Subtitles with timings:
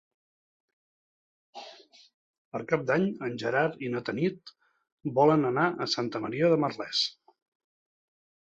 [2.55, 4.55] Per Cap d'Any en Gerard i na Tanit
[5.21, 7.07] volen anar a Santa Maria de Merlès.